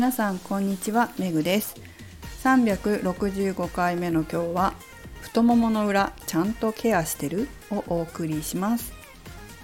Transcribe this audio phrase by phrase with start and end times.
[0.00, 1.74] 皆さんこんにちはめぐです。
[2.42, 4.72] 365回目の今日は
[5.20, 7.48] 太ももの裏ちゃんとケアしてる？
[7.70, 8.94] をお送りします。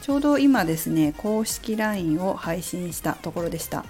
[0.03, 3.87] ちょうど今ですね公式 LINE を配信したところでした。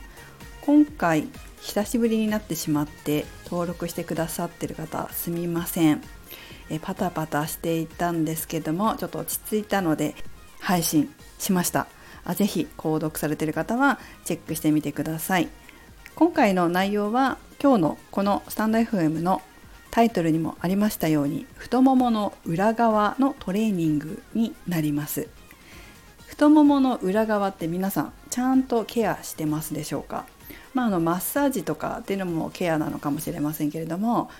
[0.60, 1.26] 今回
[1.62, 6.00] 久しぶりになってしまって登録してくださってる方すみません。
[6.70, 10.14] えパタパタしていたんですけどもちょっと落ち着いたので
[10.60, 11.88] 配信しました。
[12.24, 15.48] あぜひ購読されてる方はチェックしてみてください。
[16.16, 19.42] 今回の内容は今日のこのスタンド FM の
[19.90, 25.28] タイトルにもありましたように太ももの裏側のトレーニングになります。
[26.26, 30.24] 太ももの裏側って皆さんちゃんとケアしてますでしょうか？
[30.72, 34.30] まあ、あのマッサージとかっていうのもケアなのかもしれませんけれども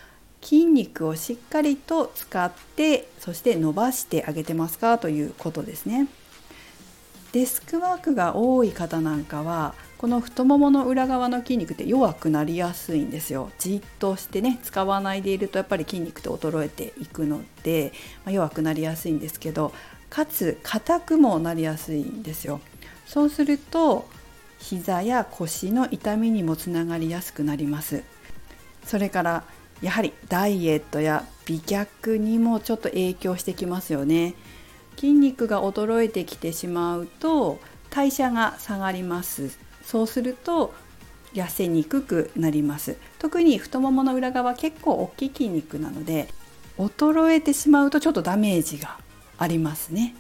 [0.41, 4.97] 筋肉をしっかりと使ってそして伸ばしてあげてますか？
[4.97, 6.09] ということですね。
[7.33, 13.51] デスクワークが多い方なんかはこの太ももの裏側の筋肉って弱くなりやすいんですよ。
[13.59, 17.93] じっとしてね使わないでいるとやっぱり筋肉って衰えていくので、
[18.25, 19.73] まあ、弱くなりやすいんですけど
[20.11, 22.61] かつ硬くもなりやすいんですよ。
[23.07, 24.07] そうすると
[24.59, 28.03] 膝や腰の痛みにもつながりやすくなります。
[28.85, 29.45] それから
[29.83, 34.35] やはりダイエットや美脚にもちょっと影響してきますよね。
[34.97, 37.59] 筋肉が衰えてきてしまうと
[37.91, 39.59] 代謝が下がります。
[39.87, 40.75] そうすると
[41.33, 42.97] 痩せにくくなります。
[43.19, 46.29] 特に太ももの裏側結構大きい筋肉なので
[46.77, 48.99] 衰えてしまうとちょっとダメージが
[49.39, 50.15] ありますね。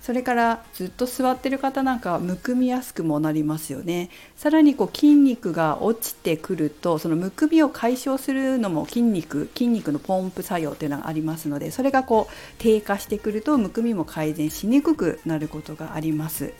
[0.00, 4.10] それからずっと座ってる方なんかはむくみやすくもなりますよね。
[4.36, 16.52] さらにこう筋肉が落ちてくるとそのむくみを解消するのも筋肉筋肉のポンプ作用っていうのがありますのでそれがこう低下してくるとむくみも改善しにくくなることがあります。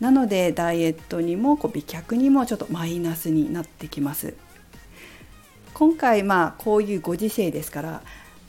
[0.00, 4.34] なのでダイエットにもこう美脚にもちょっとマイナスになってきます。
[5.74, 8.02] 今回まあこういうご時世ですから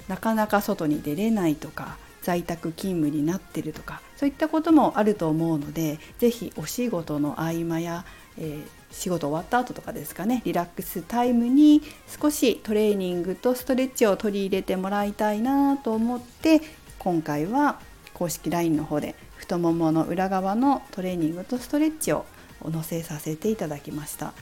[0.08, 8.06] なかなか外に出れないとか在宅勤務になってるとかそういったこともあると思うので是非お仕事の合間や、
[8.38, 11.82] えー、仕事終わった後とかですかねリラックスタイムに
[12.22, 16.62] 少しトレーニングとストレッチを取り入れてもらいたいなと思って
[17.00, 17.80] 今回は
[18.14, 22.26] 公式 LINE の方で太ももの裏側のトレーニングとストレッチを
[22.62, 24.34] お載せさせていただきました。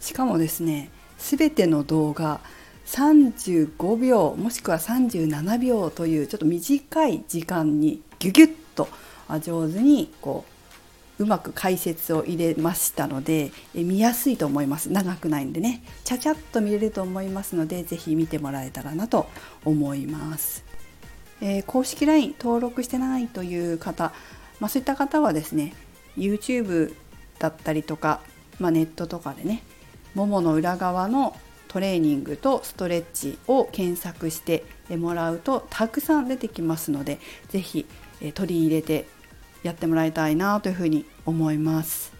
[0.00, 2.40] しかもですね全ての動画
[2.86, 8.88] 35秒もしくは37秒というちょっと短い時間にギュギュッと
[9.40, 10.44] 上手にこ
[11.18, 14.90] ううまく解説を入れましたので見やすいと思います。
[14.90, 15.82] 長くないんでね。
[16.02, 19.26] ちゃちゃっと見れると思いますので是非見てもらえたらなと
[19.66, 20.64] 思います、
[21.42, 24.12] えー、公式 LINE 登録してないという方、
[24.60, 25.74] まあ、そういった方はですね
[26.16, 26.94] YouTube
[27.38, 28.20] だったりとか、
[28.58, 29.62] まあ、ネットとかでね
[30.14, 31.36] ももの裏側の
[31.68, 37.18] トレーニングとストレッチを検索してもらうとたくさん出てきますので
[37.48, 37.86] 是非
[38.34, 39.06] 取り入れて
[39.62, 42.12] やってもらいたいなというふうに思います。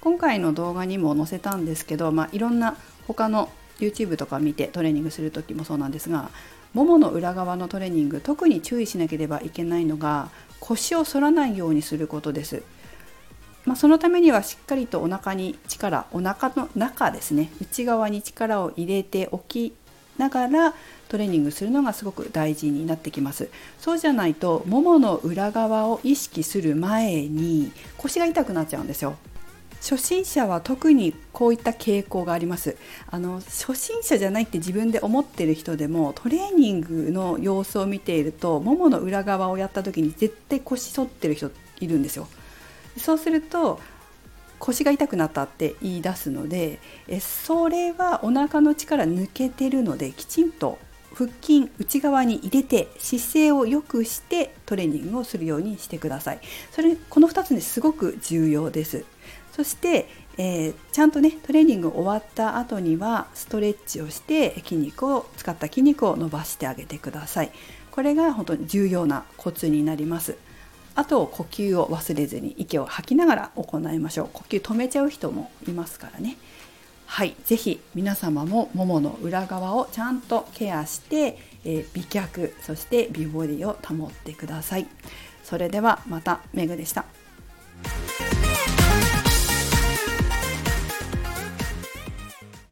[0.00, 6.30] 今回の動画にも載せたんですけど、まあ、いろんな他の YouTube とか見てトレーニングする時もそうなんですが
[6.74, 10.30] ももの裏側のトレーニング特に注意しなければいけないのが
[10.62, 12.62] 腰を反らないようにすることです。
[13.64, 17.50] まあ、そのためにはしっかりとお腹に力お腹の中ですね。
[17.60, 19.74] 内側に力を入れておき
[20.18, 20.74] ながら
[21.08, 23.48] トレーニングするのがすごく大事になってきます。
[23.78, 29.16] そうじゃないとももの裏側を意識する前に腰が痛くなっちゃうんですよ。
[29.82, 32.76] 初心者は特にこういった傾向があります。
[33.10, 41.50] あの初心者じゃないって自分で思ってる人でもトレーニングの様子を見ているとももの裏側をやった時に絶対腰反ってる人
[41.80, 42.28] いるんですよ。
[42.96, 43.80] そうすると
[44.60, 46.78] 腰が痛くなったって言い出すので
[47.08, 50.78] えそれはお腹の力抜けてるのできちんと
[51.12, 56.40] 腹筋内側に入れて姿勢を良くしてトレーニングをするようにしてください。
[56.70, 59.04] それこの2つねすごく重要です。
[59.52, 60.08] そして、
[60.38, 67.52] えー、ちゃんとねトレーニング終わった後にはストレッチをして筋肉を使った筋肉を伸ばしてあげてください。
[67.90, 70.36] これが本当に重要なコツになります。
[70.94, 74.28] あと呼吸を忘れずに息を吐きながら行いましょう。
[74.32, 76.36] 呼吸止めちゃう人もいますからね。
[77.06, 77.36] はい。
[77.44, 84.86] 是非皆様もももの裏側をちゃんとケアして、えー、美脚そして美ボディを保ってください。
[85.44, 87.04] それではまたメグでした。